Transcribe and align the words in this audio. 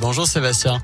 Bonjour 0.00 0.26
Sébastien. 0.26 0.80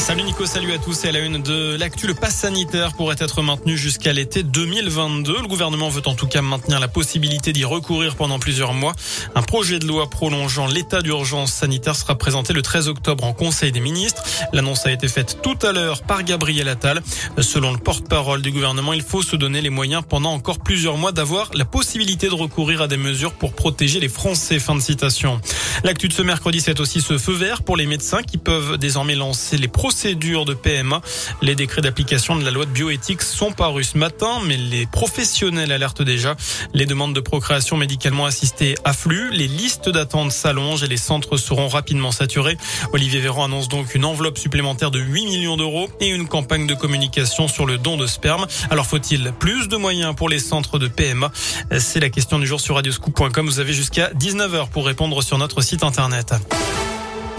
Salut 0.00 0.22
Nico, 0.22 0.46
salut 0.46 0.72
à 0.72 0.78
tous. 0.78 1.04
Et 1.04 1.08
à 1.08 1.12
la 1.12 1.20
une 1.20 1.42
de 1.42 1.76
l'actu, 1.78 2.06
le 2.06 2.14
pass 2.14 2.34
sanitaire 2.34 2.94
pourrait 2.94 3.16
être 3.20 3.42
maintenu 3.42 3.76
jusqu'à 3.76 4.14
l'été 4.14 4.42
2022. 4.42 5.42
Le 5.42 5.46
gouvernement 5.46 5.90
veut 5.90 6.02
en 6.06 6.14
tout 6.14 6.26
cas 6.26 6.40
maintenir 6.40 6.80
la 6.80 6.88
possibilité 6.88 7.52
d'y 7.52 7.64
recourir 7.64 8.16
pendant 8.16 8.38
plusieurs 8.38 8.72
mois. 8.72 8.94
Un 9.34 9.42
projet 9.42 9.78
de 9.78 9.86
loi 9.86 10.08
prolongeant 10.08 10.66
l'état 10.66 11.02
d'urgence 11.02 11.52
sanitaire 11.52 11.94
sera 11.94 12.16
présenté 12.16 12.54
le 12.54 12.62
13 12.62 12.88
octobre 12.88 13.24
en 13.24 13.34
Conseil 13.34 13.72
des 13.72 13.80
ministres. 13.80 14.24
L'annonce 14.54 14.86
a 14.86 14.90
été 14.90 15.06
faite 15.06 15.38
tout 15.42 15.58
à 15.64 15.70
l'heure 15.72 16.02
par 16.02 16.24
Gabriel 16.24 16.68
Attal. 16.68 17.02
Selon 17.38 17.70
le 17.70 17.78
porte-parole 17.78 18.40
du 18.40 18.50
gouvernement, 18.50 18.94
il 18.94 19.02
faut 19.02 19.22
se 19.22 19.36
donner 19.36 19.60
les 19.60 19.70
moyens 19.70 20.02
pendant 20.08 20.32
encore 20.32 20.60
plusieurs 20.60 20.96
mois 20.96 21.12
d'avoir 21.12 21.50
la 21.54 21.66
possibilité 21.66 22.28
de 22.28 22.34
recourir 22.34 22.80
à 22.80 22.88
des 22.88 22.96
mesures 22.96 23.34
pour 23.34 23.52
protéger 23.52 24.00
les 24.00 24.08
Français. 24.08 24.58
Fin 24.58 24.74
de 24.74 24.80
citation. 24.80 25.40
L'actu 25.84 26.08
de 26.08 26.14
ce 26.14 26.22
mercredi, 26.22 26.60
c'est 26.60 26.80
aussi 26.80 27.02
ce 27.02 27.18
feu 27.18 27.34
vert 27.34 27.62
pour 27.62 27.76
les 27.76 27.86
médecins 27.86 28.22
qui 28.22 28.38
peuvent 28.38 28.78
désormais 28.78 29.14
lancer 29.14 29.58
les 29.58 29.68
de 29.90 30.54
PMA. 30.54 31.00
Les 31.42 31.56
décrets 31.56 31.80
d'application 31.80 32.36
de 32.36 32.44
la 32.44 32.52
loi 32.52 32.64
de 32.64 32.70
bioéthique 32.70 33.22
sont 33.22 33.50
parus 33.50 33.90
ce 33.90 33.98
matin, 33.98 34.38
mais 34.46 34.56
les 34.56 34.86
professionnels 34.86 35.72
alertent 35.72 36.02
déjà. 36.02 36.36
Les 36.74 36.86
demandes 36.86 37.12
de 37.12 37.20
procréation 37.20 37.76
médicalement 37.76 38.24
assistée 38.24 38.76
affluent, 38.84 39.30
les 39.32 39.48
listes 39.48 39.88
d'attente 39.88 40.30
s'allongent 40.30 40.84
et 40.84 40.86
les 40.86 40.96
centres 40.96 41.36
seront 41.36 41.66
rapidement 41.66 42.12
saturés. 42.12 42.56
Olivier 42.92 43.20
Véran 43.20 43.46
annonce 43.46 43.68
donc 43.68 43.94
une 43.96 44.04
enveloppe 44.04 44.38
supplémentaire 44.38 44.92
de 44.92 45.00
8 45.00 45.26
millions 45.26 45.56
d'euros 45.56 45.88
et 46.00 46.06
une 46.06 46.28
campagne 46.28 46.68
de 46.68 46.74
communication 46.74 47.48
sur 47.48 47.66
le 47.66 47.76
don 47.76 47.96
de 47.96 48.06
sperme. 48.06 48.46
Alors 48.70 48.86
faut-il 48.86 49.32
plus 49.38 49.66
de 49.66 49.76
moyens 49.76 50.14
pour 50.14 50.28
les 50.28 50.38
centres 50.38 50.78
de 50.78 50.86
PMA 50.86 51.32
C'est 51.78 52.00
la 52.00 52.10
question 52.10 52.38
du 52.38 52.46
jour 52.46 52.60
sur 52.60 52.76
radioscoop.com. 52.76 53.46
Vous 53.46 53.58
avez 53.58 53.72
jusqu'à 53.72 54.10
19h 54.12 54.68
pour 54.68 54.86
répondre 54.86 55.20
sur 55.22 55.36
notre 55.36 55.62
site 55.62 55.82
internet. 55.82 56.32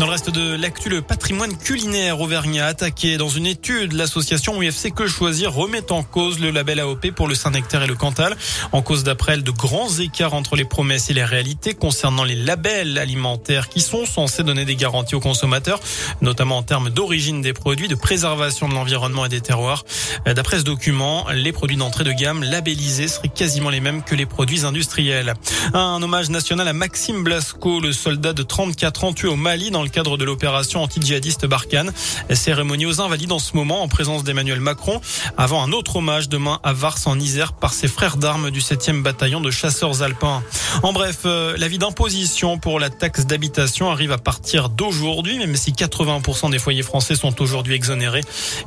Dans 0.01 0.07
le 0.07 0.13
reste 0.13 0.31
de 0.31 0.55
l'actu, 0.55 0.89
le 0.89 1.03
patrimoine 1.03 1.55
culinaire 1.55 2.21
auvergnat 2.21 2.65
attaqué 2.65 3.17
dans 3.17 3.29
une 3.29 3.45
étude. 3.45 3.93
L'association 3.93 4.59
UFC 4.59 4.91
Que 4.91 5.05
Choisir 5.05 5.53
remet 5.53 5.91
en 5.91 6.01
cause 6.01 6.39
le 6.39 6.49
label 6.49 6.79
AOP 6.79 7.11
pour 7.11 7.27
le 7.27 7.35
Saint-Nectaire 7.35 7.83
et 7.83 7.87
le 7.87 7.93
Cantal. 7.93 8.35
En 8.71 8.81
cause 8.81 9.03
d'après 9.03 9.33
elle 9.33 9.43
de 9.43 9.51
grands 9.51 9.99
écarts 9.99 10.33
entre 10.33 10.55
les 10.55 10.65
promesses 10.65 11.11
et 11.11 11.13
les 11.13 11.23
réalités 11.23 11.75
concernant 11.75 12.23
les 12.23 12.33
labels 12.33 12.97
alimentaires 12.97 13.69
qui 13.69 13.79
sont 13.79 14.07
censés 14.07 14.41
donner 14.41 14.65
des 14.65 14.75
garanties 14.75 15.13
aux 15.13 15.19
consommateurs, 15.19 15.79
notamment 16.21 16.57
en 16.57 16.63
termes 16.63 16.89
d'origine 16.89 17.43
des 17.43 17.53
produits, 17.53 17.87
de 17.87 17.93
préservation 17.93 18.67
de 18.67 18.73
l'environnement 18.73 19.25
et 19.25 19.29
des 19.29 19.41
terroirs. 19.41 19.85
D'après 20.25 20.57
ce 20.57 20.63
document, 20.63 21.27
les 21.31 21.51
produits 21.51 21.77
d'entrée 21.77 22.05
de 22.05 22.11
gamme 22.11 22.41
labellisés 22.41 23.07
seraient 23.07 23.27
quasiment 23.27 23.69
les 23.69 23.81
mêmes 23.81 24.01
que 24.01 24.15
les 24.15 24.25
produits 24.25 24.65
industriels. 24.65 25.35
Un 25.75 26.01
hommage 26.01 26.31
national 26.31 26.67
à 26.67 26.73
Maxime 26.73 27.21
Blasco, 27.21 27.79
le 27.79 27.93
soldat 27.93 28.33
de 28.33 28.41
34 28.41 29.03
ans 29.03 29.13
tué 29.13 29.27
au 29.27 29.35
Mali 29.35 29.69
dans 29.69 29.83
le 29.83 29.90
cadre 29.91 30.17
de 30.17 30.25
l'opération 30.25 30.81
anti-djihadiste 30.81 31.45
Barkhane. 31.45 31.91
Cérémonie 32.33 32.85
aux 32.85 33.01
Invalides 33.01 33.31
en 33.31 33.39
ce 33.39 33.55
moment 33.55 33.83
en 33.83 33.87
présence 33.87 34.23
d'Emmanuel 34.23 34.59
Macron 34.59 35.01
avant 35.37 35.63
un 35.63 35.71
autre 35.71 35.97
hommage 35.97 36.29
demain 36.29 36.59
à 36.63 36.73
Vars 36.73 36.97
en 37.05 37.19
Isère 37.19 37.53
par 37.53 37.73
ses 37.73 37.87
frères 37.87 38.17
d'armes 38.17 38.49
du 38.51 38.59
7e 38.59 39.01
bataillon 39.01 39.41
de 39.41 39.51
chasseurs 39.51 40.01
alpins. 40.01 40.41
En 40.83 40.93
bref, 40.93 41.19
euh, 41.25 41.55
l'avis 41.57 41.77
d'imposition 41.77 42.57
pour 42.57 42.79
la 42.79 42.89
taxe 42.89 43.25
d'habitation 43.25 43.91
arrive 43.91 44.11
à 44.11 44.17
partir 44.17 44.69
d'aujourd'hui, 44.69 45.37
même 45.37 45.55
si 45.55 45.71
80% 45.71 46.49
des 46.49 46.59
foyers 46.59 46.83
français 46.83 47.15
sont 47.15 47.41
aujourd'hui 47.41 47.75
exonérés. 47.75 48.21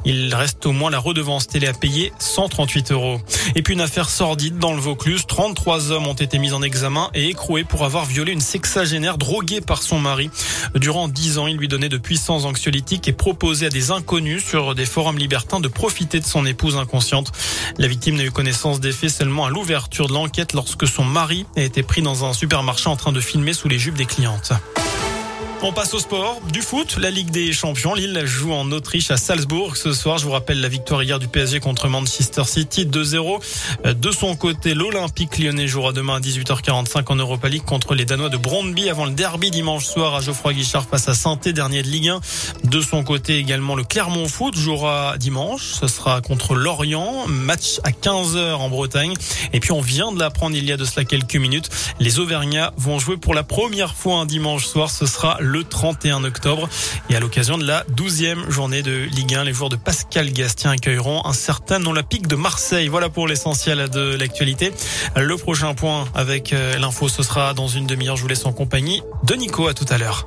Il 0.05 0.35
reste 0.35 0.67
au 0.67 0.73
moins 0.73 0.91
la 0.91 0.99
redevance 0.99 1.47
télé 1.47 1.67
à 1.67 1.73
payer 1.73 2.13
138 2.19 2.93
euros. 2.93 3.21
Et 3.55 3.63
puis 3.63 3.75
une 3.75 3.81
affaire 3.81 4.09
sordide 4.09 4.59
dans 4.59 4.75
le 4.75 4.81
Vaucluse. 4.81 5.25
33 5.27 5.91
hommes 5.91 6.07
ont 6.07 6.15
été 6.15 6.39
mis 6.39 6.53
en 6.53 6.63
examen 6.63 7.11
et 7.15 7.29
écroués 7.29 7.65
pour 7.65 7.85
avoir 7.85 8.05
violé 8.05 8.33
une 8.33 8.41
sexagénaire 8.41 9.19
droguée 9.19 9.61
par 9.61 9.83
son 9.83 9.99
mari. 9.99 10.31
Durant 10.75 11.09
10 11.15 11.39
ans, 11.39 11.47
il 11.47 11.57
lui 11.57 11.69
donnait 11.69 11.89
de 11.89 11.97
puissants 11.97 12.45
anxiolytiques 12.45 13.07
et 13.09 13.13
proposait 13.13 13.67
à 13.67 13.71
des 13.71 13.93
inconnus 13.93 14.45
sur 14.45 14.75
des 14.75 14.85
forums 14.85 15.17
libertins 15.17 15.61
de 15.61 15.69
profiter 15.69 16.19
de 16.19 16.27
son 16.27 16.45
épouse 16.45 16.77
inconsciente. 16.77 17.33
La 17.79 17.87
victime 17.87 18.17
n'a 18.17 18.25
eu 18.25 18.33
connaissance 18.33 18.81
des 18.81 18.93
faits 18.93 19.11
seulement 19.11 19.47
à 19.47 19.51
l'ouverture 19.51 20.09
de 20.09 20.13
l'enquête 20.13 20.53
lorsque 20.53 20.87
son 20.87 21.05
mari 21.05 21.47
a 21.57 21.63
été 21.63 21.83
pris 21.83 22.03
dans 22.03 22.25
un 22.25 22.33
supermarché 22.33 22.91
en 22.91 22.97
train 22.97 23.13
de 23.13 23.21
filmer 23.21 23.53
sous 23.53 23.69
les 23.69 23.79
jupes 23.79 23.97
des 23.97 24.07
clientes. 24.07 24.53
On 25.67 25.73
passe 25.73 25.95
au 25.95 25.99
sport. 25.99 26.43
Du 26.53 26.61
foot, 26.61 26.99
la 27.01 27.11
Ligue 27.11 27.31
des 27.31 27.51
Champions. 27.55 27.95
Lille 27.95 28.21
joue 28.27 28.53
en 28.53 28.71
Autriche 28.71 29.11
à 29.11 29.17
Salzbourg. 29.17 29.79
Ce 29.79 29.95
soir, 29.95 30.19
je 30.19 30.27
vous 30.27 30.31
rappelle 30.31 30.61
la 30.61 30.69
victoire 30.69 31.03
hier 31.03 31.19
du 31.19 31.27
PSG 31.27 31.59
contre 31.59 31.89
Manchester 31.89 32.45
City 32.45 32.85
2-0. 32.85 33.41
De 33.95 34.11
son 34.11 34.37
côté, 34.37 34.75
l'Olympique 34.75 35.39
lyonnais 35.39 35.67
jouera 35.67 35.93
demain 35.93 36.17
à 36.17 36.21
18h45 36.21 37.05
en 37.11 37.17
Europa 37.17 37.49
League 37.49 37.65
contre 37.65 37.95
les 37.95 38.05
Danois 38.05 38.29
de 38.29 38.37
Brondby 38.37 38.91
avant 38.91 39.07
le 39.07 39.13
derby 39.13 39.51
dimanche 39.51 39.87
soir 39.87 40.15
à 40.15 40.21
Geoffroy 40.21 40.53
Guichard 40.53 40.87
face 40.87 41.09
à 41.09 41.15
saint 41.15 41.39
dernier 41.43 41.83
de 41.83 41.89
Ligue 41.89 42.11
1. 42.11 42.21
De 42.65 42.83
son 42.83 43.03
côté 43.03 43.39
également, 43.39 43.75
le 43.75 43.85
Clermont 43.85 44.29
Foot 44.29 44.59
jouera 44.59 45.17
dimanche. 45.17 45.63
Ce 45.81 45.87
sera 45.87 46.21
contre 46.21 46.57
Lorient. 46.57 47.27
Match 47.27 47.81
à 47.85 47.91
15h 47.91 48.53
en 48.53 48.69
Bretagne. 48.69 49.15
Et 49.55 49.61
puis, 49.61 49.73
on 49.73 49.81
vient 49.81 50.13
de 50.13 50.19
l'apprendre 50.19 50.57
il 50.57 50.65
y 50.67 50.73
a 50.73 50.77
de 50.77 50.85
cela 50.85 51.07
quelques 51.07 51.37
minutes. 51.37 51.71
Les 52.01 52.19
Auvergnats 52.19 52.75
vont 52.77 52.99
jouer 52.99 53.17
pour 53.17 53.33
la 53.33 53.45
première 53.45 53.95
fois 53.95 54.17
un 54.17 54.27
dimanche 54.27 54.67
soir. 54.67 54.91
Ce 54.91 55.07
sera 55.07 55.39
le 55.41 55.54
31 55.63 56.25
octobre. 56.25 56.69
Et 57.11 57.17
à 57.17 57.21
l'occasion 57.21 57.59
de 57.59 57.65
la 57.65 57.85
12e 57.95 58.51
journée 58.51 58.83
de 58.83 58.93
Ligue 58.93 59.35
1, 59.35 59.45
les 59.45 59.53
joueurs 59.53 59.71
de 59.71 59.77
Pascal 59.77 60.33
Gastien 60.33 60.73
accueilleront 60.73 61.25
un 61.25 61.33
certain 61.33 61.85
Olympique 61.87 62.27
de 62.27 62.37
Marseille. 62.37 62.89
Voilà 62.89 63.09
pour 63.09 63.29
l'essentiel 63.29 63.89
de 63.89 64.17
l'actualité. 64.17 64.73
Le 65.17 65.37
prochain 65.37 65.75
point 65.75 66.07
avec 66.15 66.53
euh, 66.53 66.79
l'info, 66.79 67.09
ce 67.09 67.23
sera 67.23 67.55
dans 67.55 67.69
une 67.69 67.87
demi-heure. 67.87 68.17
Je 68.17 68.23
vous 68.23 68.29
laisse 68.29 68.47
en 68.47 68.53
compagnie 68.53 69.03
de 69.25 69.35
Nico. 69.35 69.69
À 69.69 69.75
tout 69.75 69.87
à 69.89 69.99
l'heure. 69.99 70.27